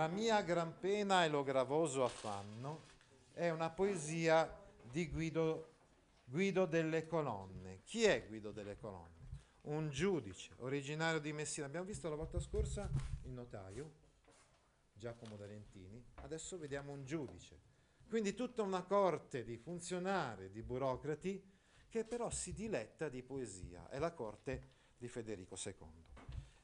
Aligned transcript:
La 0.00 0.08
mia 0.08 0.40
gran 0.40 0.78
pena 0.78 1.26
e 1.26 1.28
lo 1.28 1.42
gravoso 1.42 2.04
affanno 2.04 2.84
è 3.34 3.50
una 3.50 3.68
poesia 3.68 4.50
di 4.80 5.06
Guido, 5.10 5.74
Guido 6.24 6.64
delle 6.64 7.06
Colonne. 7.06 7.82
Chi 7.84 8.04
è 8.04 8.26
Guido 8.26 8.50
delle 8.50 8.78
Colonne? 8.78 9.28
Un 9.64 9.90
giudice 9.90 10.54
originario 10.60 11.20
di 11.20 11.34
Messina. 11.34 11.66
Abbiamo 11.66 11.84
visto 11.84 12.08
la 12.08 12.14
volta 12.14 12.40
scorsa 12.40 12.90
il 13.24 13.30
notaio 13.32 13.92
Giacomo 14.94 15.36
D'Alentini, 15.36 16.02
adesso 16.22 16.56
vediamo 16.56 16.92
un 16.92 17.04
giudice. 17.04 17.60
Quindi 18.08 18.32
tutta 18.32 18.62
una 18.62 18.84
corte 18.84 19.44
di 19.44 19.58
funzionari, 19.58 20.50
di 20.50 20.62
burocrati, 20.62 21.44
che 21.90 22.06
però 22.06 22.30
si 22.30 22.54
diletta 22.54 23.10
di 23.10 23.22
poesia. 23.22 23.86
È 23.90 23.98
la 23.98 24.14
corte 24.14 24.68
di 24.96 25.08
Federico 25.08 25.58
II. 25.62 26.04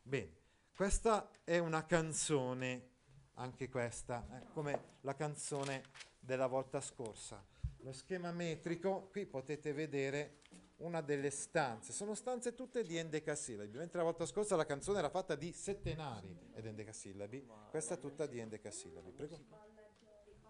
Bene, 0.01 0.37
questa 0.75 1.31
è 1.45 1.59
una 1.59 1.85
canzone, 1.85 2.95
anche 3.37 3.69
questa, 3.69 4.27
eh, 4.33 4.53
come 4.53 4.97
la 5.01 5.15
canzone 5.15 5.83
della 6.19 6.47
volta 6.47 6.81
scorsa. 6.81 7.45
Lo 7.79 7.93
schema 7.93 8.33
metrico, 8.33 9.09
qui 9.11 9.27
potete 9.27 9.73
vedere 9.73 10.43
una 10.79 11.01
delle 11.01 11.31
stanze. 11.31 11.93
Sono 11.93 12.15
stanze 12.15 12.55
tutte 12.55 12.83
di 12.83 12.97
endecasillabi, 12.97 13.77
mentre 13.79 13.99
la 13.99 14.05
volta 14.05 14.27
scorsa 14.27 14.57
la 14.57 14.67
canzone 14.67 14.99
era 14.99 15.09
fatta 15.09 15.35
di 15.35 15.53
settenari 15.53 16.37
ed 16.53 16.67
endecasillabi, 16.67 17.47
questa 17.71 17.95
è 17.95 17.99
tutta 17.99 18.27
di 18.27 18.39
endecasillabi. 18.39 19.13
Prego. 19.13 19.39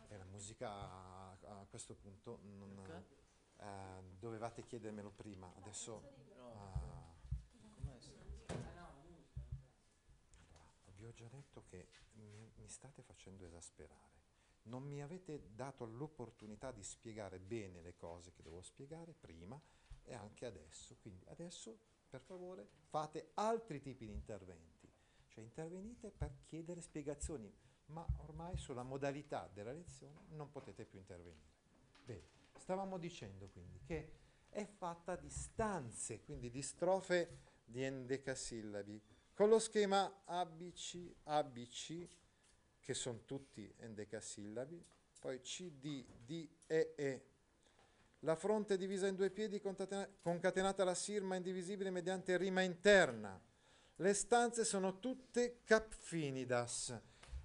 È 0.08 0.16
la 0.16 0.24
musica 0.24 0.70
a, 0.70 1.30
a 1.42 1.66
questo 1.68 1.94
punto 1.94 2.38
non, 2.42 3.04
eh, 3.58 3.64
dovevate 4.18 4.64
chiedermelo 4.64 5.10
prima, 5.10 5.52
adesso... 5.56 6.02
Ah. 6.38 7.04
Allora, 10.48 10.92
vi 10.94 11.04
ho 11.04 11.12
già 11.12 11.28
detto 11.56 11.64
che 11.64 11.88
mi, 12.14 12.50
mi 12.56 12.68
state 12.68 13.02
facendo 13.02 13.44
esasperare. 13.44 14.14
Non 14.64 14.82
mi 14.82 15.02
avete 15.02 15.50
dato 15.54 15.84
l'opportunità 15.84 16.72
di 16.72 16.82
spiegare 16.82 17.38
bene 17.38 17.80
le 17.80 17.94
cose 17.94 18.32
che 18.32 18.42
devo 18.42 18.60
spiegare 18.60 19.14
prima 19.14 19.60
e 20.02 20.14
anche 20.14 20.44
adesso. 20.44 20.96
Quindi 21.00 21.24
adesso, 21.28 21.78
per 22.08 22.20
favore, 22.20 22.68
fate 22.88 23.30
altri 23.34 23.80
tipi 23.80 24.06
di 24.06 24.12
interventi, 24.12 24.90
cioè 25.28 25.44
intervenite 25.44 26.10
per 26.10 26.36
chiedere 26.44 26.80
spiegazioni, 26.80 27.52
ma 27.86 28.04
ormai 28.18 28.56
sulla 28.56 28.82
modalità 28.82 29.48
della 29.52 29.72
lezione 29.72 30.26
non 30.30 30.50
potete 30.50 30.84
più 30.84 30.98
intervenire. 30.98 31.54
Bene, 32.04 32.28
stavamo 32.58 32.98
dicendo 32.98 33.48
quindi 33.48 33.80
che 33.84 34.24
è 34.48 34.64
fatta 34.64 35.14
di 35.14 35.30
stanze, 35.30 36.22
quindi 36.22 36.50
di 36.50 36.62
strofe 36.62 37.54
di 37.64 37.84
endecasillabi, 37.84 39.00
con 39.36 39.50
lo 39.50 39.58
schema 39.58 40.22
ABC, 40.24 41.12
ABC, 41.24 42.08
che 42.80 42.94
sono 42.94 43.20
tutti 43.26 43.70
endecasillabi, 43.80 44.82
poi 45.20 45.42
CD, 45.42 46.06
D, 46.24 46.48
E, 46.66 47.24
la 48.20 48.34
fronte 48.34 48.78
divisa 48.78 49.06
in 49.06 49.14
due 49.14 49.28
piedi 49.28 49.60
concatenata 49.60 50.80
alla 50.80 50.94
sirma 50.94 51.36
indivisibile 51.36 51.90
mediante 51.90 52.38
rima 52.38 52.62
interna. 52.62 53.38
Le 53.96 54.14
stanze 54.14 54.64
sono 54.64 55.00
tutte 55.00 55.60
capfinidas. 55.64 56.98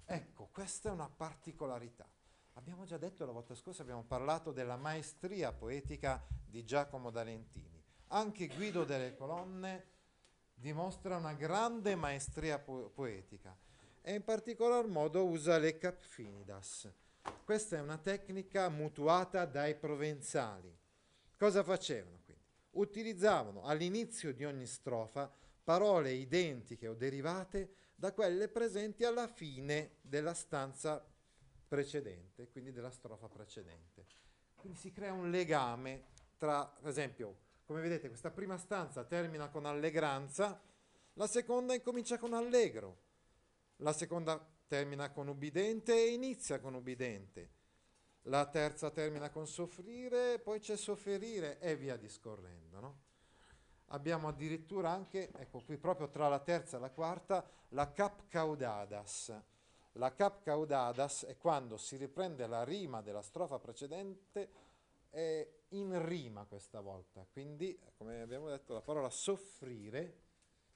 Ecco, 0.06 0.48
questa 0.50 0.88
è 0.88 0.92
una 0.92 1.10
particolarità. 1.10 2.08
Abbiamo 2.54 2.86
già 2.86 2.96
detto 2.96 3.26
la 3.26 3.32
volta 3.32 3.54
scorsa, 3.54 3.82
abbiamo 3.82 4.04
parlato 4.04 4.50
della 4.50 4.76
maestria 4.76 5.52
poetica 5.52 6.24
di 6.46 6.64
Giacomo 6.64 7.10
D'Alentini. 7.10 7.84
Anche 8.08 8.46
Guido 8.46 8.84
delle 8.84 9.14
Colonne 9.14 9.90
dimostra 10.62 11.16
una 11.16 11.34
grande 11.34 11.96
maestria 11.96 12.56
po- 12.56 12.88
poetica 12.94 13.54
e 14.00 14.14
in 14.14 14.22
particolar 14.22 14.86
modo 14.86 15.26
usa 15.26 15.58
le 15.58 15.76
capfinidas. 15.76 16.88
Questa 17.44 17.76
è 17.76 17.80
una 17.80 17.98
tecnica 17.98 18.68
mutuata 18.68 19.44
dai 19.44 19.74
provenzali. 19.74 20.72
Cosa 21.36 21.64
facevano 21.64 22.20
quindi? 22.24 22.40
Utilizzavano 22.70 23.64
all'inizio 23.64 24.32
di 24.32 24.44
ogni 24.44 24.66
strofa 24.66 25.30
parole 25.64 26.12
identiche 26.12 26.86
o 26.86 26.94
derivate 26.94 27.74
da 27.96 28.12
quelle 28.12 28.46
presenti 28.46 29.04
alla 29.04 29.26
fine 29.26 29.96
della 30.00 30.32
stanza 30.32 31.04
precedente, 31.66 32.48
quindi 32.48 32.70
della 32.70 32.90
strofa 32.90 33.28
precedente. 33.28 34.06
Quindi 34.54 34.78
si 34.78 34.92
crea 34.92 35.12
un 35.12 35.28
legame 35.28 36.04
tra, 36.36 36.64
per 36.66 36.88
esempio, 36.88 37.36
come 37.72 37.84
vedete, 37.84 38.08
questa 38.08 38.30
prima 38.30 38.58
stanza 38.58 39.02
termina 39.04 39.48
con 39.48 39.64
allegranza, 39.64 40.60
la 41.14 41.26
seconda 41.26 41.72
incomincia 41.72 42.18
con 42.18 42.34
allegro, 42.34 42.98
la 43.76 43.94
seconda 43.94 44.38
termina 44.66 45.10
con 45.10 45.28
ubbidente 45.28 45.94
e 45.94 46.12
inizia 46.12 46.60
con 46.60 46.74
ubbidente. 46.74 47.60
La 48.26 48.44
terza 48.44 48.90
termina 48.90 49.30
con 49.30 49.46
soffrire, 49.46 50.38
poi 50.38 50.60
c'è 50.60 50.76
sofferire 50.76 51.58
e 51.60 51.74
via 51.74 51.96
discorrendo. 51.96 52.78
No? 52.78 53.00
Abbiamo 53.86 54.28
addirittura 54.28 54.90
anche, 54.90 55.30
ecco 55.32 55.62
qui 55.64 55.78
proprio 55.78 56.10
tra 56.10 56.28
la 56.28 56.40
terza 56.40 56.76
e 56.76 56.80
la 56.80 56.90
quarta, 56.90 57.42
la 57.70 57.90
cap 57.92 58.28
caudadas. 58.28 59.34
La 59.92 60.14
cap 60.14 60.42
caudadas 60.42 61.24
è 61.24 61.38
quando 61.38 61.78
si 61.78 61.96
riprende 61.96 62.46
la 62.46 62.64
rima 62.64 63.00
della 63.00 63.22
strofa 63.22 63.58
precedente 63.58 64.50
in 65.68 66.06
rima 66.06 66.44
questa 66.44 66.80
volta. 66.80 67.26
Quindi, 67.30 67.78
come 67.96 68.20
abbiamo 68.20 68.48
detto, 68.48 68.72
la 68.72 68.82
parola 68.82 69.10
soffrire 69.10 70.20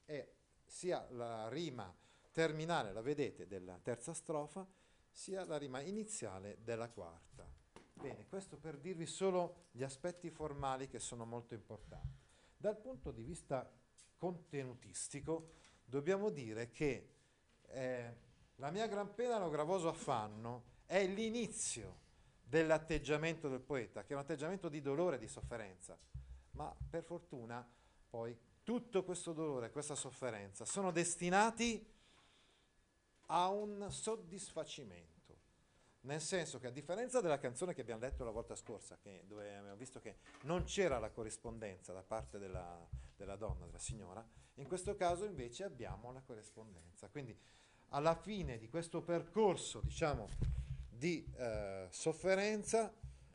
è 0.05 0.27
sia 0.65 1.07
la 1.11 1.49
rima 1.49 1.95
terminale, 2.33 2.93
la 2.93 3.01
vedete, 3.01 3.47
della 3.47 3.79
terza 3.83 4.13
strofa, 4.13 4.67
sia 5.11 5.45
la 5.45 5.57
rima 5.57 5.81
iniziale 5.81 6.59
della 6.63 6.91
quarta. 6.91 7.49
Bene, 7.95 8.27
questo 8.29 8.59
per 8.59 8.77
dirvi 8.79 9.07
solo 9.07 9.69
gli 9.71 9.83
aspetti 9.83 10.29
formali 10.31 10.87
che 10.87 10.99
sono 10.99 11.25
molto 11.25 11.55
importanti. 11.55 12.25
Dal 12.59 12.77
punto 12.77 13.11
di 13.11 13.23
vista 13.23 13.71
contenutistico, 14.19 15.53
dobbiamo 15.85 16.29
dire 16.29 16.71
che 16.71 17.09
eh, 17.69 18.17
la 18.57 18.71
mia 18.71 18.87
gran 18.87 19.15
pena, 19.15 19.39
lo 19.39 19.49
gravoso 19.49 19.89
affanno, 19.89 20.75
è 20.85 21.07
l'inizio 21.07 22.05
dell'atteggiamento 22.49 23.49
del 23.49 23.61
poeta, 23.61 24.05
che 24.05 24.13
è 24.13 24.15
un 24.15 24.21
atteggiamento 24.21 24.69
di 24.69 24.81
dolore 24.81 25.17
e 25.17 25.19
di 25.19 25.27
sofferenza. 25.27 25.99
Ma 26.53 26.75
per 26.89 27.03
fortuna 27.03 27.69
poi 28.09 28.39
tutto 28.63 29.03
questo 29.05 29.33
dolore, 29.33 29.71
questa 29.71 29.97
sofferenza 29.97 30.65
sono 30.65 30.93
destinati 30.93 31.85
a 33.27 33.49
un 33.49 33.89
soddisfacimento. 33.91 35.15
Nel 36.03 36.21
senso 36.21 36.61
che 36.61 36.69
a 36.69 36.71
differenza 36.71 37.21
della 37.21 37.39
canzone 37.39 37.75
che 37.75 37.81
abbiamo 37.81 38.03
letto 38.03 38.23
la 38.23 38.31
volta 38.31 38.55
scorsa, 38.55 38.97
dove 39.25 39.57
abbiamo 39.57 39.75
visto 39.75 39.99
che 40.01 40.19
non 40.43 40.63
c'era 40.63 41.01
la 41.01 41.11
corrispondenza 41.11 41.93
da 41.93 42.05
parte 42.05 42.39
della, 42.39 42.89
della 43.17 43.35
donna, 43.35 43.67
della 43.67 43.79
signora, 43.79 44.25
in 44.55 44.69
questo 44.69 44.95
caso 44.95 45.25
invece 45.25 45.65
abbiamo 45.65 46.13
la 46.13 46.21
corrispondenza. 46.21 47.09
Quindi 47.09 47.37
alla 47.89 48.15
fine 48.15 48.57
di 48.59 48.69
questo 48.69 49.03
percorso, 49.03 49.81
diciamo, 49.81 50.29
di 50.97 51.31
eh, 51.37 51.87
sofferenza, 51.91 52.93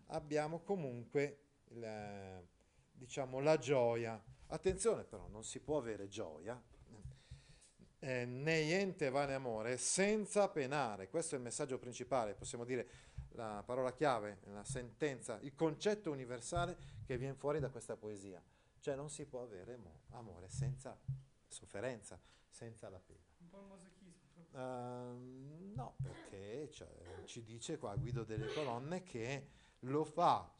abbiamo 0.08 0.62
comunque 0.62 1.40
il, 1.70 2.48
diciamo, 2.92 3.40
la 3.40 3.58
gioia. 3.58 4.22
Attenzione 4.48 5.04
però, 5.04 5.28
non 5.28 5.44
si 5.44 5.60
può 5.60 5.78
avere 5.78 6.08
gioia 6.08 6.62
eh, 8.04 8.26
niente 8.26 9.10
vale 9.10 9.34
amore 9.34 9.78
senza 9.78 10.50
penare. 10.50 11.08
Questo 11.08 11.36
è 11.36 11.38
il 11.38 11.44
messaggio 11.44 11.78
principale, 11.78 12.34
possiamo 12.34 12.66
dire 12.66 12.90
la 13.34 13.64
parola 13.66 13.94
chiave, 13.94 14.40
la 14.46 14.64
sentenza, 14.64 15.40
il 15.42 15.54
concetto 15.54 16.12
universale 16.12 16.78
che 17.06 17.18
viene 17.18 17.36
fuori 17.36 17.60
da 17.60 17.70
questa 17.70 17.96
poesia. 17.96 18.42
Cioè 18.80 18.96
non 18.96 19.10
si 19.10 19.26
può 19.26 19.44
avere 19.44 19.78
mo- 19.78 20.02
amore 20.10 20.50
senza 20.50 21.00
sofferenza, 21.48 22.20
senza 22.50 22.90
la 22.90 23.00
pena. 23.00 23.20
Un 23.38 23.50
po'. 23.50 24.01
Uh, 24.52 25.72
no, 25.74 25.96
perché 26.02 26.70
cioè, 26.72 26.90
ci 27.24 27.42
dice 27.44 27.78
qua 27.78 27.96
Guido 27.96 28.24
delle 28.26 28.52
Colonne 28.54 29.02
che 29.02 29.48
lo 29.86 30.04
fa, 30.04 30.52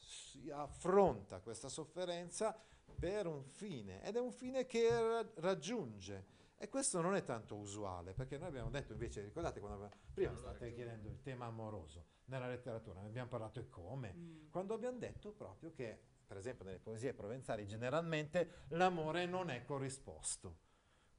affronta 0.52 1.42
questa 1.42 1.68
sofferenza 1.68 2.58
per 2.98 3.28
un 3.28 3.44
fine 3.44 4.04
ed 4.04 4.16
è 4.16 4.20
un 4.20 4.32
fine 4.32 4.66
che 4.66 4.88
raggiunge 5.36 6.40
E 6.58 6.70
questo 6.70 7.02
non 7.02 7.16
è 7.16 7.24
tanto 7.24 7.56
usuale, 7.56 8.14
perché 8.14 8.38
noi 8.38 8.48
abbiamo 8.48 8.70
detto 8.70 8.94
invece, 8.94 9.22
ricordate 9.22 9.60
quando 9.60 9.84
abbiamo, 9.84 10.02
prima 10.14 10.36
state 10.36 10.72
chiedendo 10.74 11.10
il 11.10 11.20
tema 11.22 11.46
amoroso 11.46 12.06
nella 12.26 12.48
letteratura, 12.48 13.02
ne 13.02 13.08
abbiamo 13.08 13.30
parlato 13.30 13.60
e 13.60 13.68
come, 13.68 14.14
mm. 14.14 14.50
quando 14.52 14.76
abbiamo 14.76 15.00
detto 15.00 15.32
proprio 15.32 15.72
che, 15.72 16.00
per 16.28 16.38
esempio 16.38 16.64
nelle 16.64 16.80
poesie 16.80 17.14
provenzali, 17.14 17.66
generalmente 17.66 18.66
l'amore 18.70 19.26
non 19.26 19.50
è 19.50 19.64
corrisposto. 19.64 20.70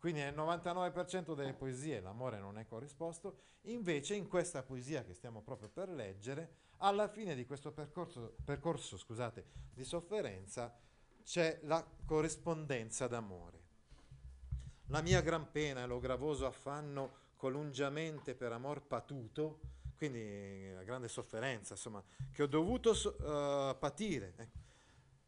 Quindi 0.02 0.18
nel 0.18 0.34
99% 0.34 1.32
delle 1.32 1.54
poesie 1.54 2.00
l'amore 2.00 2.40
non 2.40 2.58
è 2.58 2.66
corrisposto, 2.66 3.36
invece 3.66 4.16
in 4.16 4.26
questa 4.26 4.64
poesia 4.64 5.04
che 5.04 5.14
stiamo 5.14 5.42
proprio 5.42 5.68
per 5.68 5.88
leggere, 5.88 6.56
alla 6.78 7.06
fine 7.06 7.36
di 7.36 7.46
questo 7.46 7.70
percorso, 7.70 8.34
percorso 8.44 8.96
scusate, 8.96 9.44
di 9.72 9.84
sofferenza 9.84 10.76
c'è 11.22 11.60
la 11.62 11.86
corrispondenza 12.04 13.06
d'amore. 13.06 13.60
La 14.86 15.02
mia 15.02 15.20
gran 15.20 15.48
pena 15.52 15.84
e 15.84 15.86
lo 15.86 16.00
gravoso 16.00 16.46
affanno 16.46 17.18
colungiamente 17.36 18.34
per 18.34 18.50
amor 18.50 18.82
patuto, 18.82 19.60
quindi 19.96 20.68
la 20.72 20.82
grande 20.82 21.06
sofferenza, 21.06 21.74
insomma, 21.74 22.02
che 22.32 22.42
ho 22.42 22.48
dovuto 22.48 22.90
uh, 22.90 23.78
patire. 23.78 24.34
Ecco. 24.36 24.58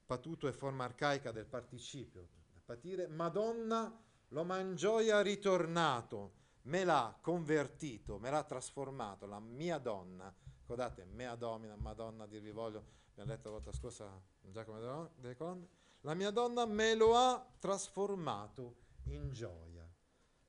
Patuto 0.05 0.49
è 0.49 0.53
forma 0.53 0.83
arcaica 0.83 1.31
del 1.31 1.47
participio, 1.47 2.27
patire. 2.65 3.07
Madonna 3.07 4.03
lo 4.35 4.43
mangioia 4.43 5.21
ritornato, 5.23 6.33
me 6.63 6.83
l'ha 6.85 7.17
convertito, 7.21 8.19
me 8.19 8.31
l'ha 8.31 8.43
trasformato, 8.43 9.27
la 9.27 9.39
mia 9.39 9.79
donna. 9.79 10.35
Ricordate, 10.61 11.05
mea 11.05 11.37
domina, 11.37 11.77
Madonna, 11.77 12.27
dirvi 12.27 12.51
voglio, 12.51 12.85
abbiamo 13.11 13.31
letto 13.31 13.49
la 13.49 13.55
volta 13.55 13.73
scorsa 13.73 14.21
Giacomo 14.41 15.13
delle 15.15 15.37
Colonne. 15.37 15.69
La 16.01 16.15
mia 16.15 16.33
donna 16.33 16.67
me 16.67 16.95
lo 16.97 17.15
ha 17.15 17.47
trasformato 17.61 18.75
in 19.05 19.31
gioia, 19.31 19.89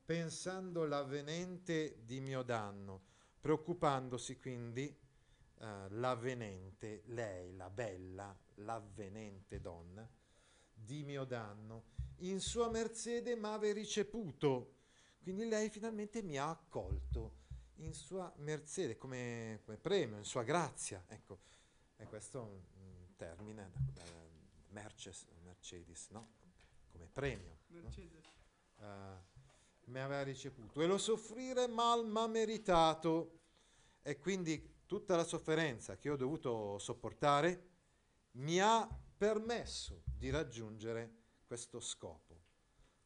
pensando 0.04 0.84
l'avvenente 0.86 2.02
di 2.04 2.20
mio 2.22 2.42
danno, 2.42 3.02
preoccupandosi 3.40 4.40
quindi 4.40 4.88
eh, 5.60 5.90
l'avvenente, 5.90 7.04
lei, 7.06 7.56
la 7.56 7.70
bella, 7.70 8.36
l'avvenente 8.56 9.62
donna, 9.62 10.10
di 10.74 11.04
mio 11.04 11.24
danno, 11.24 11.84
in 12.20 12.40
sua 12.40 12.70
merzede 12.70 13.36
m'ave 13.36 13.72
ricevuto, 13.72 14.74
quindi 15.22 15.48
lei 15.48 15.70
finalmente 15.70 16.22
mi 16.22 16.38
ha 16.38 16.50
accolto 16.50 17.44
in 17.78 17.94
sua 17.94 18.32
merzede, 18.38 18.98
come, 18.98 19.62
come 19.64 19.78
premio, 19.78 20.18
in 20.18 20.24
sua 20.24 20.44
grazia. 20.44 21.04
Ecco, 21.08 21.40
e 21.98 22.06
questo 22.06 22.40
è 22.40 22.42
un, 22.42 22.62
un 22.84 23.16
termine, 23.16 23.70
da, 23.72 24.04
da 24.04 24.04
Merces, 24.70 25.26
Mercedes, 25.44 26.08
no? 26.10 26.30
come 26.92 27.08
premio. 27.12 27.58
Mercedes. 27.68 28.24
No? 28.78 28.86
uh, 28.88 29.92
mi 29.92 30.00
aveva 30.00 30.24
ricevuto 30.24 30.82
e 30.82 30.88
lo 30.88 30.98
soffrire 30.98 31.68
mal 31.68 32.08
ma 32.08 32.26
meritato 32.28 33.40
e 34.02 34.18
quindi 34.18 34.84
tutta 34.86 35.16
la 35.16 35.24
sofferenza 35.24 35.98
che 35.98 36.10
ho 36.10 36.16
dovuto 36.16 36.80
sopportare 36.80 37.70
mi 38.34 38.60
ha 38.60 38.88
permesso 39.18 40.04
di 40.06 40.30
raggiungere 40.30 41.24
questo 41.46 41.80
scopo 41.80 42.44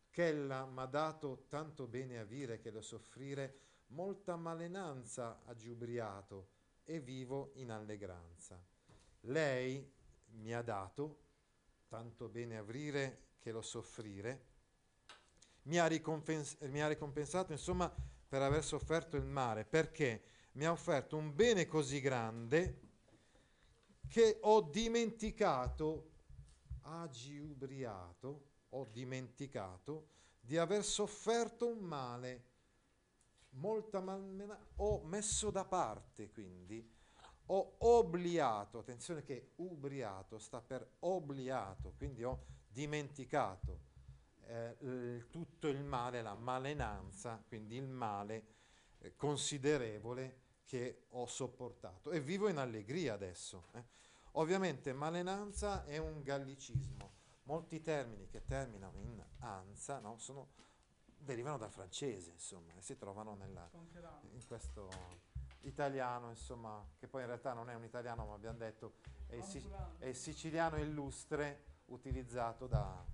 che 0.09 0.27
ella 0.27 0.65
m'ha 0.65 0.86
dato 0.86 1.45
tanto 1.47 1.88
bene 1.88 2.19
a 2.19 2.24
vire 2.24 2.59
che 2.59 2.71
lo 2.71 2.81
soffrire 2.81 3.59
molta 3.88 4.36
malenanza 4.36 5.41
ha 5.45 5.56
giubriato 5.56 6.50
e 6.83 7.00
vivo 7.00 7.51
in 7.56 7.71
allegranza 7.71 8.62
lei 9.21 9.91
mi 10.31 10.53
ha 10.53 10.62
dato 10.62 11.27
tanto 11.88 12.27
bene 12.27 12.57
a 12.57 12.63
vrire 12.63 13.27
che 13.39 13.51
lo 13.51 13.62
soffrire 13.62 14.47
mi 15.63 15.77
ha, 15.77 15.88
ricompens- 15.88 16.57
mi 16.62 16.81
ha 16.81 16.88
ricompensato 16.88 17.51
insomma 17.51 17.94
per 18.30 18.44
aver 18.44 18.63
sofferto 18.63 19.18
il 19.18 19.25
male, 19.25 19.65
perché 19.65 20.21
mi 20.53 20.65
ha 20.65 20.71
offerto 20.71 21.18
un 21.18 21.33
bene 21.33 21.65
così 21.65 22.00
grande 22.00 22.81
che 24.07 24.38
ho 24.42 24.62
dimenticato, 24.62 26.08
agiubriato, 26.81 28.48
ho 28.70 28.86
dimenticato 28.86 30.10
di 30.40 30.58
aver 30.58 30.84
sofferto 30.84 31.68
un 31.68 31.80
male, 31.80 32.44
molta 33.52 34.00
malmena, 34.00 34.58
ho 34.78 35.04
messo 35.04 35.50
da 35.52 35.66
parte 35.66 36.31
quindi, 36.31 36.98
ho 37.52 37.76
obliato, 37.80 38.80
attenzione 38.80 39.24
che 39.24 39.54
ubriato 39.56 40.38
sta 40.38 40.62
per 40.62 40.98
obliato, 41.00 41.94
quindi 41.98 42.24
ho 42.24 42.46
dimenticato 42.68 43.88
eh, 44.46 45.26
tutto 45.30 45.68
il 45.68 45.84
male, 45.84 46.22
la 46.22 46.36
malenanza, 46.36 47.44
quindi 47.48 47.76
il 47.76 47.88
male 47.88 48.46
eh, 49.00 49.16
considerevole 49.16 50.48
che 50.66 51.06
ho 51.10 51.26
sopportato 51.26 52.12
e 52.12 52.20
vivo 52.20 52.48
in 52.48 52.58
allegria 52.58 53.14
adesso. 53.14 53.68
Eh. 53.74 53.84
Ovviamente 54.34 54.94
malenanza 54.94 55.86
è 55.86 55.98
un 55.98 56.22
gallicismo, 56.22 57.12
molti 57.44 57.81
termini 57.81 58.28
che 58.28 58.46
terminano 58.46 59.00
in 59.02 59.24
anza 59.40 60.00
no, 60.00 60.18
sono, 60.18 60.50
derivano 61.06 61.58
dal 61.58 61.72
francese 61.72 62.31
insomma, 62.31 62.74
e 62.76 62.81
si 62.81 62.98
trovano 62.98 63.36
nella, 63.36 63.70
in 64.31 64.46
questo 64.46 64.90
italiano 65.62 66.30
insomma, 66.30 66.86
che 67.00 67.08
poi 67.08 67.22
in 67.22 67.28
realtà 67.28 67.54
non 67.54 67.70
è 67.70 67.74
un 67.74 67.84
italiano 67.84 68.26
ma 68.26 68.34
abbiamo 68.36 68.58
detto 68.58 68.94
è 69.26 69.36
il, 69.36 69.96
è 69.98 70.06
il 70.08 70.16
siciliano 70.16 70.78
illustre 70.78 71.64
utilizzato 71.86 72.68
da 72.68 73.06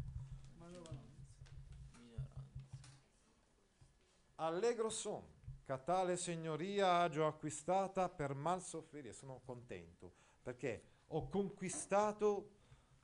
Allegro 4.38 4.90
son, 4.90 5.24
che 5.64 5.84
tale 5.86 6.18
signoria 6.18 7.00
agio 7.00 7.26
acquistata 7.26 8.10
per 8.10 8.34
mal 8.34 8.62
soffrire. 8.62 9.14
Sono 9.14 9.40
contento 9.46 10.12
perché 10.42 10.95
ho 11.08 11.28
conquistato 11.30 12.52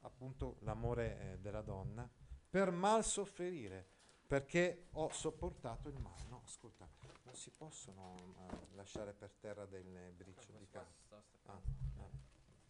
appunto 0.02 0.58
l'amore 0.62 1.34
eh, 1.34 1.40
della 1.40 1.62
donna 1.62 2.10
per 2.50 2.72
mal 2.72 3.04
soffrire, 3.04 3.88
perché 4.28 4.88
ho 4.92 5.10
sopportato 5.10 5.90
il 5.90 6.00
male. 6.00 6.24
No, 6.30 6.42
ascolta, 6.44 6.88
non 7.24 7.36
si 7.36 7.52
possono 7.52 8.14
uh, 8.14 8.76
lasciare 8.76 9.14
per 9.14 9.34
terra 9.40 9.66
delle 9.66 10.12
briciole 10.12 10.58
di 10.58 10.68
carta. 10.68 11.24
Ah, 11.46 11.62
eh, 11.98 12.10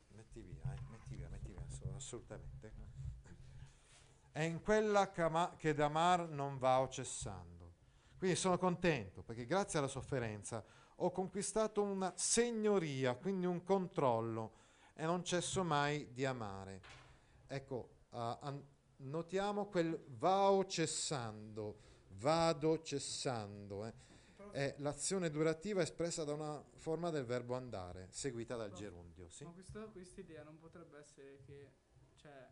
metti 0.09 0.41
via, 0.41 0.73
eh, 0.73 0.81
metti 0.89 1.15
via, 1.15 1.29
metti 1.29 1.51
via, 1.51 1.95
assolutamente. 1.95 2.73
È 4.31 4.41
in 4.41 4.61
quella 4.61 5.11
che 5.57 5.73
d'amar 5.73 6.29
non 6.29 6.57
va 6.57 6.79
o 6.79 6.87
cessando 6.87 7.51
quindi 8.21 8.37
sono 8.37 8.59
contento 8.59 9.23
perché 9.23 9.47
grazie 9.47 9.79
alla 9.79 9.87
sofferenza 9.87 10.63
ho 10.97 11.09
conquistato 11.09 11.81
una 11.81 12.13
segnoria, 12.15 13.15
quindi 13.15 13.47
un 13.47 13.63
controllo 13.63 14.51
e 15.01 15.05
non 15.05 15.23
cesso 15.23 15.63
mai 15.63 16.13
di 16.13 16.25
amare. 16.25 16.79
Ecco, 17.47 17.89
uh, 18.11 18.63
notiamo 18.97 19.65
quel 19.65 19.99
vao 20.09 20.63
cessando, 20.65 21.79
vado 22.19 22.83
cessando. 22.83 23.87
Eh. 23.87 23.93
È 24.51 24.75
l'azione 24.77 25.31
durativa 25.31 25.81
espressa 25.81 26.23
da 26.23 26.33
una 26.33 26.63
forma 26.75 27.09
del 27.09 27.25
verbo 27.25 27.55
andare, 27.55 28.09
seguita 28.11 28.55
dal 28.55 28.69
no, 28.69 28.75
gerundio. 28.75 29.27
Sì? 29.27 29.43
Ma 29.43 29.51
questa 29.53 30.21
idea 30.21 30.43
non 30.43 30.59
potrebbe 30.59 30.99
essere 30.99 31.41
che 31.47 31.71
cioè, 32.17 32.47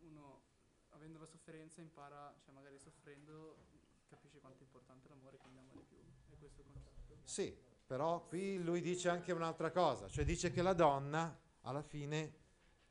uno, 0.00 0.42
avendo 0.90 1.18
la 1.18 1.26
sofferenza, 1.26 1.80
impara, 1.80 2.34
cioè 2.44 2.52
magari 2.52 2.78
soffrendo, 2.78 3.56
capisce 4.08 4.40
quanto 4.40 4.60
è 4.60 4.64
importante 4.64 5.08
l'amore, 5.08 5.38
quindi 5.38 5.58
ama 5.58 5.72
di 5.72 5.82
più. 5.88 5.96
È 6.28 6.36
questo 6.36 6.60
il 6.60 6.66
concetto? 6.70 7.16
Sì, 7.22 7.56
però 7.86 8.26
qui 8.26 8.62
lui 8.62 8.82
dice 8.82 9.08
anche 9.08 9.32
un'altra 9.32 9.70
cosa, 9.70 10.06
cioè 10.06 10.26
dice 10.26 10.50
che 10.50 10.60
la 10.60 10.74
donna 10.74 11.40
alla 11.64 11.82
fine 11.82 12.42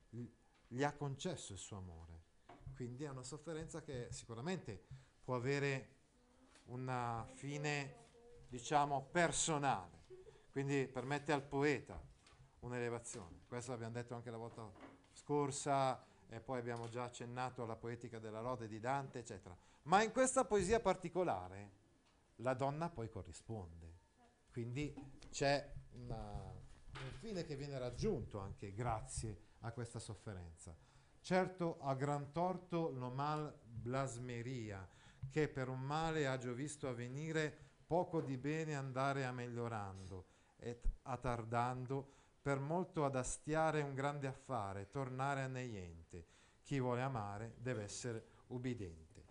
gli 0.09 0.83
ha 0.83 0.93
concesso 0.93 1.53
il 1.53 1.59
suo 1.59 1.77
amore. 1.77 2.21
Quindi 2.75 3.03
è 3.03 3.09
una 3.09 3.23
sofferenza 3.23 3.81
che 3.81 4.07
sicuramente 4.11 4.83
può 5.23 5.35
avere 5.35 5.95
una 6.65 7.27
fine, 7.33 7.95
diciamo, 8.47 9.09
personale. 9.11 10.01
Quindi 10.51 10.87
permette 10.87 11.31
al 11.31 11.43
poeta 11.43 12.01
un'elevazione. 12.59 13.43
Questo 13.47 13.71
l'abbiamo 13.71 13.93
detto 13.93 14.15
anche 14.15 14.31
la 14.31 14.37
volta 14.37 14.69
scorsa 15.11 16.05
e 16.27 16.39
poi 16.39 16.59
abbiamo 16.59 16.87
già 16.89 17.03
accennato 17.03 17.63
alla 17.63 17.75
poetica 17.75 18.19
della 18.19 18.41
lode 18.41 18.67
di 18.67 18.79
Dante, 18.79 19.19
eccetera. 19.19 19.55
Ma 19.83 20.01
in 20.01 20.11
questa 20.11 20.45
poesia 20.45 20.79
particolare 20.79 21.81
la 22.37 22.53
donna 22.53 22.89
poi 22.89 23.09
corrisponde. 23.09 24.01
Quindi 24.51 24.93
c'è 25.29 25.71
una, 25.91 26.53
un 27.03 27.11
fine 27.19 27.43
che 27.45 27.55
viene 27.55 27.77
raggiunto 27.77 28.39
anche 28.39 28.73
grazie 28.73 29.37
a 29.61 29.71
questa 29.71 29.99
sofferenza. 29.99 30.75
Certo 31.21 31.79
a 31.81 31.93
gran 31.95 32.31
torto 32.31 32.89
lo 32.89 33.09
mal 33.09 33.53
blasmeria, 33.63 34.87
che 35.29 35.47
per 35.47 35.69
un 35.69 35.81
male 35.81 36.27
ha 36.27 36.37
già 36.37 36.51
visto 36.51 36.87
avvenire 36.87 37.55
poco 37.85 38.21
di 38.21 38.37
bene 38.37 38.75
andare 38.75 39.25
a 39.25 39.31
migliorando, 39.31 40.25
e 40.57 40.79
attardando 41.03 42.11
per 42.41 42.59
molto 42.59 43.05
ad 43.05 43.15
astiare 43.15 43.81
un 43.81 43.93
grande 43.93 44.27
affare, 44.27 44.89
tornare 44.89 45.43
a 45.43 45.47
niente. 45.47 46.25
Chi 46.63 46.79
vuole 46.79 47.01
amare 47.01 47.55
deve 47.57 47.83
essere 47.83 48.25
ubbidente. 48.47 49.23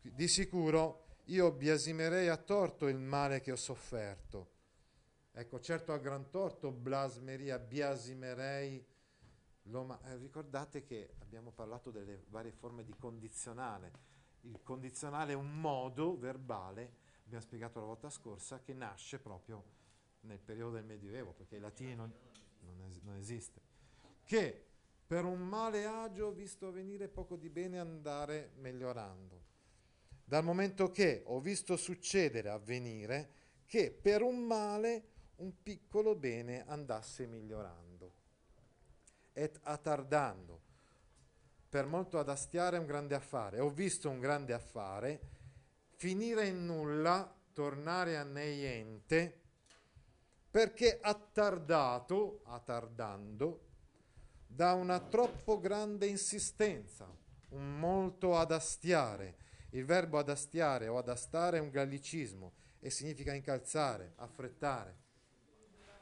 Di 0.00 0.28
sicuro 0.28 1.20
io 1.26 1.52
biasimerei 1.52 2.28
a 2.28 2.36
torto 2.36 2.88
il 2.88 2.98
male 2.98 3.40
che 3.40 3.52
ho 3.52 3.56
sofferto. 3.56 4.50
Ecco, 5.34 5.60
certo 5.60 5.94
a 5.94 5.98
gran 5.98 6.28
torto 6.28 6.70
blasmeria, 6.70 7.58
biasimerei. 7.58 8.84
L'oma- 9.66 9.98
eh, 10.04 10.18
ricordate 10.18 10.82
che 10.82 11.14
abbiamo 11.20 11.52
parlato 11.52 11.90
delle 11.90 12.24
varie 12.28 12.52
forme 12.52 12.84
di 12.84 12.94
condizionale. 12.98 14.10
Il 14.42 14.60
condizionale 14.62 15.32
è 15.32 15.36
un 15.36 15.58
modo 15.58 16.18
verbale, 16.18 16.96
abbiamo 17.24 17.42
spiegato 17.42 17.80
la 17.80 17.86
volta 17.86 18.10
scorsa, 18.10 18.60
che 18.60 18.74
nasce 18.74 19.18
proprio 19.18 19.64
nel 20.20 20.38
periodo 20.38 20.74
del 20.74 20.84
Medioevo, 20.84 21.32
perché 21.32 21.56
i 21.56 21.60
latini 21.60 21.94
non, 21.94 22.12
non, 22.60 22.82
es- 22.86 23.00
non 23.00 23.16
esiste. 23.16 23.60
Che 24.24 24.66
per 25.06 25.24
un 25.24 25.40
male 25.40 25.86
agio 25.86 26.30
visto 26.32 26.70
venire 26.70 27.08
poco 27.08 27.36
di 27.36 27.48
bene 27.48 27.78
andare 27.78 28.50
migliorando. 28.56 29.40
Dal 30.24 30.44
momento 30.44 30.90
che 30.90 31.22
ho 31.24 31.40
visto 31.40 31.76
succedere, 31.76 32.50
avvenire, 32.50 33.40
che 33.64 33.90
per 33.90 34.20
un 34.20 34.38
male 34.40 35.10
un 35.36 35.62
piccolo 35.62 36.14
bene 36.14 36.64
andasse 36.66 37.26
migliorando. 37.26 38.12
Et 39.32 39.58
attardando. 39.62 40.60
Per 41.68 41.86
molto 41.86 42.18
ad 42.18 42.28
astiare 42.28 42.78
un 42.78 42.86
grande 42.86 43.14
affare. 43.14 43.60
Ho 43.60 43.70
visto 43.70 44.10
un 44.10 44.20
grande 44.20 44.52
affare 44.52 45.40
finire 46.02 46.48
in 46.48 46.66
nulla, 46.66 47.32
tornare 47.52 48.16
a 48.16 48.24
niente, 48.24 49.40
perché 50.50 50.98
attardato, 51.00 52.40
attardando, 52.46 53.68
da 54.44 54.72
una 54.72 54.98
troppo 54.98 55.60
grande 55.60 56.06
insistenza, 56.06 57.08
un 57.50 57.78
molto 57.78 58.36
ad 58.36 58.50
astiare. 58.50 59.36
Il 59.70 59.84
verbo 59.84 60.18
ad 60.18 60.28
astiare 60.28 60.88
o 60.88 60.98
ad 60.98 61.08
astare 61.08 61.58
è 61.58 61.60
un 61.60 61.70
gallicismo 61.70 62.52
e 62.80 62.90
significa 62.90 63.32
incalzare, 63.32 64.14
affrettare. 64.16 65.01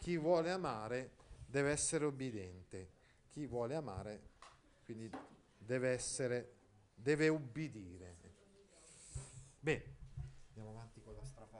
Chi 0.00 0.16
vuole 0.16 0.50
amare 0.50 1.10
deve 1.44 1.72
essere 1.72 2.06
obbediente. 2.06 2.88
Chi 3.28 3.44
vuole 3.44 3.74
amare, 3.74 4.30
quindi 4.82 5.10
deve 5.58 5.90
essere, 5.90 6.54
deve 6.94 7.28
ubbidire. 7.28 8.16
Bene, 9.60 9.96
andiamo 10.48 10.70
avanti 10.70 11.02
con 11.02 11.14
la 11.14 11.22
strofa 11.22 11.58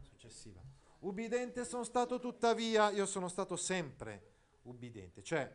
successiva. 0.00 0.62
Ubbidente 1.00 1.66
sono 1.66 1.84
stato 1.84 2.18
tuttavia, 2.18 2.88
io 2.88 3.04
sono 3.04 3.28
stato 3.28 3.54
sempre 3.54 4.32
ubbidente, 4.62 5.22
cioè 5.22 5.54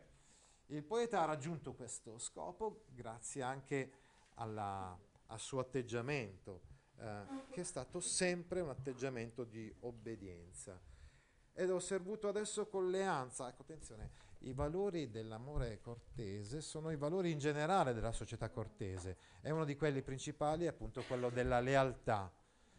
il 0.66 0.84
poeta 0.84 1.22
ha 1.22 1.24
raggiunto 1.24 1.74
questo 1.74 2.16
scopo 2.18 2.84
grazie 2.90 3.42
anche 3.42 3.92
alla, 4.34 4.96
al 5.26 5.40
suo 5.40 5.58
atteggiamento, 5.58 6.60
eh, 6.96 7.22
che 7.50 7.62
è 7.62 7.64
stato 7.64 7.98
sempre 7.98 8.60
un 8.60 8.68
atteggiamento 8.68 9.42
di 9.42 9.74
obbedienza. 9.80 10.89
Ed 11.60 11.70
ho 11.70 11.78
servuto 11.78 12.26
adesso 12.28 12.68
con 12.68 12.88
leanza. 12.88 13.46
Ecco, 13.46 13.62
attenzione, 13.62 14.10
i 14.40 14.54
valori 14.54 15.10
dell'amore 15.10 15.78
cortese 15.82 16.62
sono 16.62 16.90
i 16.90 16.96
valori 16.96 17.30
in 17.30 17.38
generale 17.38 17.92
della 17.92 18.12
società 18.12 18.48
cortese. 18.48 19.18
È 19.42 19.50
uno 19.50 19.66
di 19.66 19.76
quelli 19.76 20.00
principali, 20.00 20.66
appunto, 20.66 21.02
quello 21.02 21.28
della 21.28 21.60
lealtà. 21.60 22.32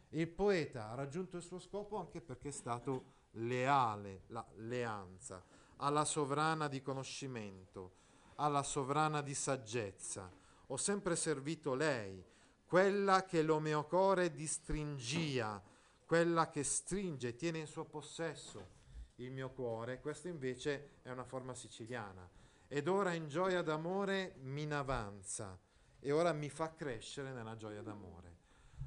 Il 0.10 0.28
poeta 0.30 0.90
ha 0.90 0.96
raggiunto 0.96 1.38
il 1.38 1.44
suo 1.44 1.60
scopo 1.60 1.98
anche 1.98 2.22
perché 2.22 2.48
è 2.48 2.52
stato 2.52 3.04
leale, 3.34 4.24
la 4.28 4.44
leanza 4.56 5.44
alla 5.78 6.06
sovrana 6.06 6.68
di 6.68 6.82
conoscimento, 6.82 7.94
alla 8.36 8.64
sovrana 8.64 9.22
di 9.22 9.34
saggezza. 9.36 10.32
Ho 10.68 10.78
sempre 10.78 11.16
servito 11.16 11.76
lei, 11.76 12.24
quella 12.66 13.26
che 13.26 13.42
lo 13.42 13.60
mio 13.60 13.86
core 13.86 14.32
distringia, 14.32 15.62
quella 16.12 16.50
che 16.50 16.66
stringe, 16.66 17.38
tiene 17.38 17.60
in 17.60 17.68
suo 17.68 17.86
possesso 17.86 18.68
il 19.16 19.32
mio 19.32 19.50
cuore. 19.52 20.02
Questa 20.02 20.28
invece 20.28 20.96
è 21.04 21.10
una 21.10 21.24
forma 21.24 21.56
siciliana. 21.56 22.30
Ed 22.68 22.90
ora 22.90 23.14
in 23.14 23.30
gioia 23.30 23.62
d'amore 23.62 24.36
mi 24.42 24.64
inavanza 24.64 25.58
e 26.02 26.12
ora 26.12 26.34
mi 26.34 26.50
fa 26.50 26.76
crescere 26.76 27.32
nella 27.32 27.56
gioia 27.56 27.82
d'amore. 27.82 28.40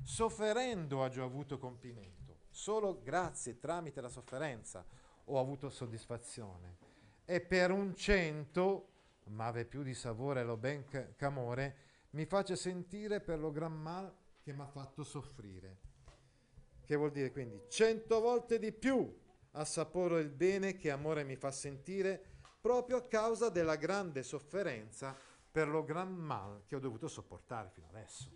Sofferendo 0.03 1.03
ha 1.03 1.09
già 1.09 1.23
avuto 1.23 1.57
compimento, 1.57 2.41
solo 2.51 3.01
grazie 3.03 3.59
tramite 3.59 4.03
la 4.03 4.11
sofferenza 4.11 4.85
ho 5.25 5.41
avuto 5.41 5.71
soddisfazione 5.71 6.77
e 7.25 7.41
per 7.41 7.71
un 7.71 7.95
cento, 7.95 8.89
ma 9.29 9.47
ave 9.47 9.65
più 9.65 9.83
di 9.83 9.95
savore 9.95 10.45
lo 10.45 10.59
ben 10.59 10.85
c'amore, 11.17 11.77
mi 12.11 12.27
face 12.27 12.55
sentire 12.55 13.23
per 13.23 13.39
lo 13.39 13.51
gran 13.51 13.73
mal 13.73 14.15
che 14.43 14.53
mi 14.53 14.61
ha 14.61 14.67
fatto 14.67 15.03
soffrire. 15.03 15.93
Che 16.85 16.97
vuol 16.97 17.11
dire 17.11 17.33
quindi 17.33 17.63
cento 17.69 18.21
volte 18.21 18.59
di 18.59 18.73
più 18.73 19.23
assaporo 19.53 20.19
il 20.19 20.31
bene 20.31 20.77
che 20.77 20.91
amore 20.91 21.25
mi 21.25 21.37
fa 21.37 21.51
sentire 21.51 22.23
proprio 22.61 22.99
a 22.99 23.07
causa 23.07 23.49
della 23.49 23.77
grande 23.77 24.23
sofferenza 24.23 25.17
per 25.51 25.69
lo 25.69 25.85
gran 25.85 26.13
mal 26.13 26.65
che 26.67 26.77
ho 26.77 26.81
dovuto 26.81 27.09
sopportare 27.09 27.71
fino 27.71 27.89
adesso. 27.89 28.31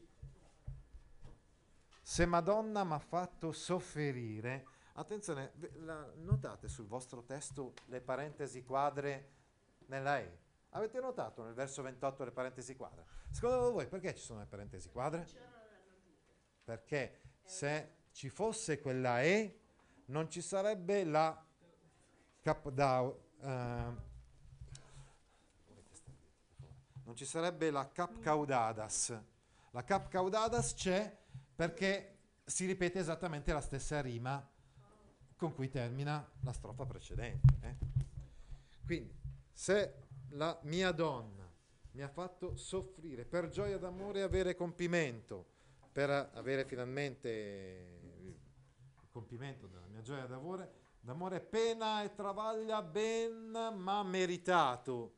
Se 2.03 2.25
Madonna 2.25 2.85
mi 2.85 2.93
ha 2.93 2.99
fatto 2.99 3.53
soffrire, 3.53 4.65
Attenzione, 4.99 5.53
la, 5.75 6.11
notate 6.17 6.67
sul 6.67 6.89
vostro 6.89 7.23
testo 7.23 7.73
le 7.87 8.01
parentesi 8.01 8.65
quadre 8.65 9.31
nella 9.87 10.19
E. 10.19 10.39
Avete 10.71 10.99
notato 10.99 11.45
nel 11.45 11.55
verso 11.55 11.83
28 11.83 12.25
le 12.25 12.33
parentesi 12.33 12.75
quadre? 12.75 13.07
Secondo 13.31 13.71
voi 13.71 13.87
perché 13.87 14.13
ci 14.17 14.25
sono 14.25 14.41
le 14.41 14.47
parentesi 14.47 14.91
quadre? 14.91 15.25
Perché 16.65 17.21
se 17.45 17.98
ci 18.19 18.31
fosse 18.31 18.81
quella 18.81 19.23
E 19.23 19.61
non 20.07 20.29
ci 20.29 20.43
sarebbe 20.43 21.05
la 21.05 21.41
cap 22.41 22.69
da, 22.69 23.01
uh, 23.03 23.17
non 27.05 27.15
ci 27.15 27.25
sarebbe 27.25 27.71
la 27.71 27.89
cap 27.93 28.19
caudadas. 28.19 29.17
La 29.71 29.85
cap 29.85 30.09
caudadas 30.09 30.75
c'è 30.75 31.17
perché 31.55 32.17
si 32.45 32.67
ripete 32.67 32.99
esattamente 32.99 33.53
la 33.53 33.61
stessa 33.61 34.01
rima 34.01 34.45
con 35.37 35.55
cui 35.55 35.69
termina 35.69 36.29
la 36.41 36.53
strofa 36.53 36.87
precedente. 36.87 37.57
Eh? 37.61 37.77
Quindi, 38.85 39.17
se 39.53 39.95
la 40.31 40.59
mia 40.65 40.91
donna 40.91 41.49
mi 41.93 42.03
ha 42.03 42.09
fatto 42.09 42.57
soffrire 42.57 43.25
per 43.25 43.49
gioia 43.49 43.79
d'amore 43.79 44.19
e 44.19 44.23
avere 44.23 44.57
compimento, 44.57 45.47
per 45.93 46.11
avere 46.11 46.65
finalmente 46.65 48.08
compimento 49.19 49.67
della 49.67 49.87
mia 49.89 50.01
gioia 50.01 50.27
d'amore, 50.27 50.71
d'amore 51.01 51.41
pena 51.41 52.05
e 52.05 52.15
travaglia 52.15 52.83
ben 52.83 53.51
ma 53.51 54.03
meritato. 54.05 55.15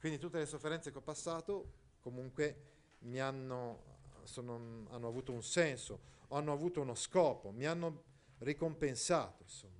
Quindi 0.00 0.18
tutte 0.18 0.38
le 0.38 0.46
sofferenze 0.46 0.90
che 0.90 0.98
ho 0.98 1.02
passato 1.02 1.74
comunque 2.00 2.96
mi 3.00 3.20
hanno, 3.20 3.98
sono, 4.24 4.86
hanno 4.90 5.06
avuto 5.06 5.30
un 5.30 5.44
senso, 5.44 6.00
hanno 6.30 6.52
avuto 6.52 6.80
uno 6.80 6.96
scopo, 6.96 7.52
mi 7.52 7.66
hanno 7.66 8.02
ricompensato. 8.38 9.44
Insomma. 9.44 9.78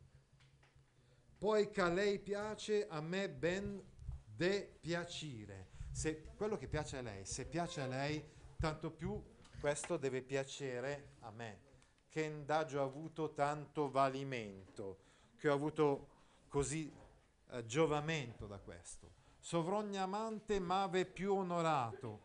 Poi 1.36 1.70
che 1.70 1.80
a 1.80 1.88
lei 1.88 2.20
piace, 2.20 2.86
a 2.86 3.00
me 3.00 3.28
ben 3.28 3.82
de 4.24 4.76
piacere. 4.80 5.70
Se 5.90 6.22
quello 6.36 6.56
che 6.56 6.68
piace 6.68 6.98
a 6.98 7.02
lei, 7.02 7.24
se 7.24 7.46
piace 7.46 7.80
a 7.80 7.86
lei, 7.88 8.24
tanto 8.58 8.92
più 8.92 9.20
questo 9.58 9.96
deve 9.96 10.22
piacere 10.22 11.14
a 11.20 11.32
me, 11.32 11.69
che 12.10 12.22
indagio 12.22 12.80
ho 12.80 12.84
avuto 12.84 13.32
tanto 13.32 13.88
valimento, 13.88 14.98
che 15.36 15.48
ho 15.48 15.54
avuto 15.54 16.08
così 16.48 16.92
eh, 17.52 17.64
giovamento 17.64 18.46
da 18.46 18.58
questo. 18.58 19.12
Sovrogna 19.38 20.02
amante 20.02 20.58
m'ave 20.58 21.06
più 21.06 21.34
onorato, 21.34 22.20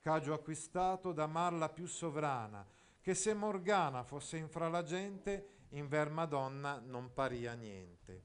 c'agio 0.00 0.34
acquistato 0.34 1.12
da 1.12 1.26
marla 1.26 1.68
più 1.68 1.86
sovrana, 1.86 2.66
che 3.00 3.14
se 3.14 3.32
Morgana 3.32 4.02
fosse 4.02 4.36
infra 4.36 4.68
la 4.68 4.82
gente, 4.82 5.66
in 5.70 5.86
ver 5.86 6.10
Madonna 6.10 6.80
non 6.84 7.12
paria 7.14 7.54
niente. 7.54 8.24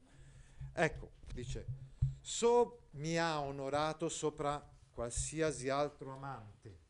Ecco, 0.74 1.12
dice, 1.32 1.65
so 2.20 2.88
mi 2.91 3.17
ha 3.20 3.39
onorato 3.39 4.10
sopra 4.10 4.67
qualsiasi 4.91 5.70
altro 5.70 6.12
amante. 6.12 6.82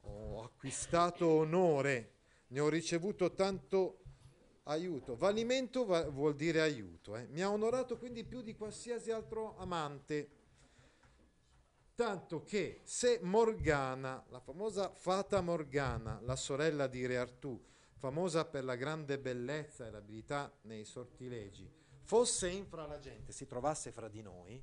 Ho 0.00 0.42
acquistato 0.42 1.28
onore, 1.28 2.13
ne 2.54 2.60
ho 2.60 2.68
ricevuto 2.68 3.34
tanto 3.34 4.02
aiuto. 4.64 5.16
Valimento 5.16 5.84
va, 5.84 6.08
vuol 6.08 6.36
dire 6.36 6.60
aiuto. 6.60 7.16
Eh. 7.16 7.26
Mi 7.26 7.42
ha 7.42 7.50
onorato 7.50 7.98
quindi 7.98 8.22
più 8.22 8.42
di 8.42 8.54
qualsiasi 8.54 9.10
altro 9.10 9.56
amante. 9.58 10.30
Tanto 11.96 12.44
che 12.44 12.80
se 12.84 13.18
Morgana, 13.22 14.24
la 14.28 14.38
famosa 14.38 14.90
Fata 14.90 15.40
Morgana, 15.40 16.20
la 16.22 16.36
sorella 16.36 16.86
di 16.86 17.04
Re 17.06 17.16
Artù, 17.16 17.60
famosa 17.96 18.44
per 18.44 18.62
la 18.62 18.76
grande 18.76 19.18
bellezza 19.18 19.86
e 19.86 19.90
l'abilità 19.90 20.52
nei 20.62 20.84
sortilegi, 20.84 21.68
fosse 22.02 22.48
infra 22.48 22.86
la 22.86 23.00
gente, 23.00 23.32
si 23.32 23.46
trovasse 23.46 23.90
fra 23.90 24.08
di 24.08 24.22
noi, 24.22 24.62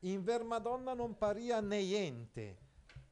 in 0.00 0.22
ver 0.22 0.42
Madonna 0.42 0.92
non 0.92 1.16
paria 1.16 1.60
niente. 1.60 2.68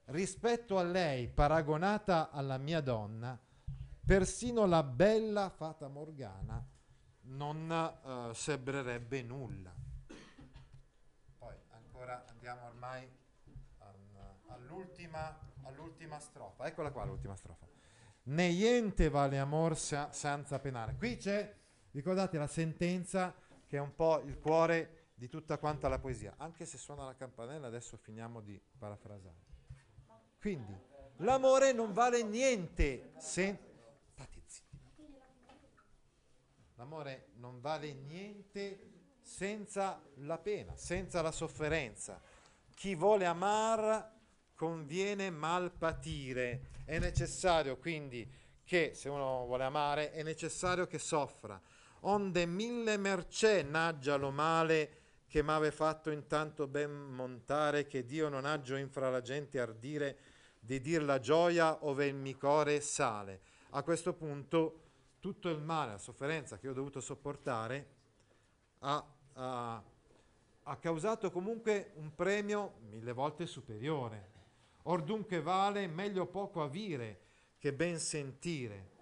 Rispetto 0.06 0.78
a 0.78 0.82
lei, 0.82 1.28
paragonata 1.28 2.30
alla 2.30 2.56
mia 2.56 2.80
donna, 2.80 3.38
persino 4.08 4.64
la 4.64 4.82
bella 4.82 5.50
fata 5.50 5.86
Morgana 5.86 6.66
non 7.24 7.68
uh, 7.68 8.32
sembrerebbe 8.32 9.20
nulla. 9.20 9.70
Poi 11.36 11.54
ancora 11.72 12.24
andiamo 12.30 12.64
ormai 12.64 13.06
all'ultima, 14.46 15.38
all'ultima 15.64 16.18
strofa. 16.20 16.64
Eccola 16.64 16.90
qua 16.90 17.04
l'ultima 17.04 17.36
strofa. 17.36 17.66
Né 18.22 18.48
niente 18.48 19.10
vale 19.10 19.38
amor 19.38 19.76
sa- 19.76 20.10
senza 20.10 20.58
penare. 20.58 20.94
Qui 20.94 21.18
c'è, 21.18 21.54
ricordate 21.90 22.38
la 22.38 22.46
sentenza 22.46 23.34
che 23.66 23.76
è 23.76 23.80
un 23.80 23.94
po' 23.94 24.20
il 24.20 24.38
cuore 24.38 25.08
di 25.16 25.28
tutta 25.28 25.58
quanta 25.58 25.86
la 25.86 25.98
poesia. 25.98 26.32
Anche 26.38 26.64
se 26.64 26.78
suona 26.78 27.04
la 27.04 27.14
campanella, 27.14 27.66
adesso 27.66 27.98
finiamo 27.98 28.40
di 28.40 28.58
parafrasare. 28.78 29.36
Quindi, 30.40 30.74
l'amore 31.16 31.74
non 31.74 31.92
vale 31.92 32.22
niente 32.22 33.12
se... 33.18 33.66
State 34.18 34.42
zitti. 34.46 34.76
L'amore 36.78 37.30
non 37.38 37.60
vale 37.60 37.92
niente 37.92 39.16
senza 39.20 40.00
la 40.18 40.38
pena, 40.38 40.76
senza 40.76 41.20
la 41.22 41.32
sofferenza. 41.32 42.22
Chi 42.72 42.94
vuole 42.94 43.26
amare 43.26 44.12
conviene 44.54 45.28
mal 45.30 45.72
patire. 45.72 46.70
È 46.84 47.00
necessario 47.00 47.78
quindi 47.78 48.30
che, 48.62 48.92
se 48.94 49.08
uno 49.08 49.44
vuole 49.44 49.64
amare, 49.64 50.12
è 50.12 50.22
necessario 50.22 50.86
che 50.86 51.00
soffra. 51.00 51.60
Onde 52.02 52.46
mille 52.46 52.96
mercè 52.96 53.62
naggialo 53.62 54.30
male 54.30 55.22
che 55.26 55.42
m'ave 55.42 55.72
fatto 55.72 56.10
intanto 56.10 56.68
ben 56.68 56.92
montare, 56.92 57.88
che 57.88 58.04
Dio 58.04 58.28
non 58.28 58.44
aggio 58.44 58.76
infra 58.76 59.10
la 59.10 59.20
gente 59.20 59.58
ardire 59.58 60.18
di 60.60 60.80
dir 60.80 61.02
la 61.02 61.18
gioia 61.18 61.84
ove 61.84 62.06
il 62.06 62.14
mio 62.14 62.36
core 62.36 62.80
sale. 62.80 63.40
A 63.70 63.82
questo 63.82 64.12
punto 64.14 64.82
tutto 65.28 65.50
il 65.50 65.60
male, 65.60 65.92
la 65.92 65.98
sofferenza 65.98 66.56
che 66.56 66.68
ho 66.68 66.72
dovuto 66.72 67.02
sopportare 67.02 67.86
ha, 68.78 69.04
ha, 69.34 69.82
ha 70.62 70.76
causato 70.78 71.30
comunque 71.30 71.92
un 71.96 72.14
premio 72.14 72.76
mille 72.88 73.12
volte 73.12 73.44
superiore. 73.44 74.36
Or 74.84 75.02
dunque 75.02 75.42
vale 75.42 75.86
meglio 75.86 76.24
poco 76.24 76.62
avire 76.62 77.20
che 77.58 77.74
ben 77.74 77.98
sentire. 77.98 78.96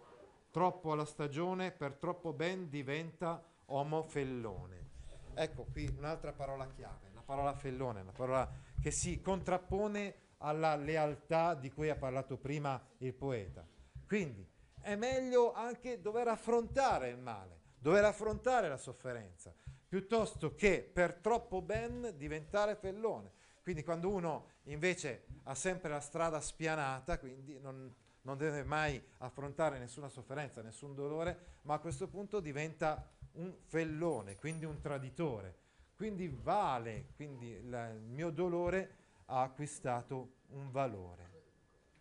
Troppo 0.51 0.91
alla 0.91 1.05
stagione, 1.05 1.71
per 1.71 1.95
troppo 1.95 2.33
ben 2.33 2.69
diventa 2.69 3.41
uomo 3.67 4.03
fellone. 4.03 4.91
Ecco 5.35 5.67
qui 5.71 5.87
un'altra 5.97 6.33
parola 6.33 6.67
chiave, 6.67 7.13
la 7.15 7.23
parola 7.23 7.55
fellone, 7.55 8.03
la 8.03 8.11
parola 8.11 8.51
che 8.81 8.91
si 8.91 9.21
contrappone 9.21 10.15
alla 10.39 10.75
lealtà 10.75 11.55
di 11.55 11.71
cui 11.71 11.89
ha 11.89 11.97
parlato 11.97 12.37
prima 12.37 12.85
il 12.99 13.15
poeta. 13.15 13.65
Quindi 14.09 14.55
è 14.87 14.95
meglio 14.95 15.53
anche 15.53 16.01
dover 16.01 16.29
affrontare 16.29 17.09
il 17.09 17.19
male, 17.19 17.59
dover 17.77 18.05
affrontare 18.05 18.69
la 18.69 18.77
sofferenza, 18.77 19.53
piuttosto 19.89 20.55
che 20.55 20.89
per 20.93 21.15
troppo 21.15 21.61
ben 21.61 22.15
diventare 22.17 22.77
fellone. 22.77 23.33
Quindi 23.65 23.83
quando 23.83 24.11
uno 24.11 24.51
invece 24.67 25.25
ha 25.43 25.57
sempre 25.57 25.91
la 25.91 25.99
strada 25.99 26.41
spianata, 26.41 27.19
quindi 27.19 27.59
non, 27.59 27.93
non 28.23 28.37
deve 28.39 28.63
mai 28.63 29.03
affrontare 29.19 29.81
nessuna 29.81 30.09
sofferenza, 30.09 30.63
nessun 30.63 30.95
dolore, 30.95 31.57
ma 31.63 31.75
a 31.75 31.81
questo 31.81 32.07
punto 32.07 32.39
diventa 32.39 33.11
un 33.33 33.57
fellone, 33.65 34.37
quindi 34.37 34.67
un 34.67 34.79
traditore. 34.79 35.65
Quindi 35.97 36.29
vale, 36.29 37.09
quindi 37.17 37.61
la, 37.69 37.89
il 37.89 38.03
mio 38.03 38.31
dolore 38.31 38.99
ha 39.25 39.43
acquistato 39.43 40.35
un 40.51 40.71
valore. 40.71 41.31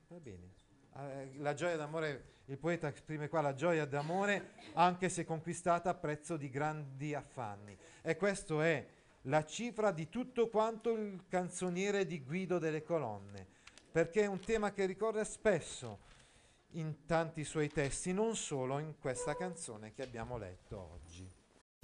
Va 0.07 0.19
bene. 0.19 0.54
Eh, 0.97 1.31
la 1.37 1.53
gioia 1.53 1.75
d'amore, 1.75 2.23
il 2.45 2.57
poeta 2.57 2.87
esprime 2.87 3.27
qua 3.27 3.41
la 3.41 3.53
gioia 3.53 3.85
d'amore 3.85 4.53
anche 4.73 5.09
se 5.09 5.25
conquistata 5.25 5.89
a 5.89 5.93
prezzo 5.93 6.37
di 6.37 6.49
grandi 6.49 7.13
affanni. 7.13 7.77
E 8.01 8.15
questo 8.15 8.61
è 8.61 8.85
la 9.23 9.43
cifra 9.43 9.91
di 9.91 10.07
tutto 10.07 10.49
quanto 10.49 10.91
il 10.91 11.25
canzoniere 11.27 12.05
di 12.05 12.23
Guido 12.23 12.59
delle 12.59 12.83
Colonne, 12.83 13.45
perché 13.91 14.21
è 14.21 14.27
un 14.27 14.39
tema 14.39 14.71
che 14.71 14.85
ricorre 14.85 15.25
spesso 15.25 15.99
in 16.71 17.05
tanti 17.05 17.43
suoi 17.43 17.69
testi, 17.69 18.13
non 18.13 18.35
solo 18.35 18.79
in 18.79 18.95
questa 18.99 19.35
canzone 19.35 19.93
che 19.93 20.03
abbiamo 20.03 20.37
letto 20.37 20.91
oggi. 20.93 21.29